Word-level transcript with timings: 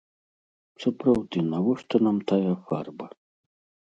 Сапраўды, 0.85 1.43
навошта 1.53 1.95
нам 2.05 2.17
тая 2.31 2.53
фарба? 2.71 3.07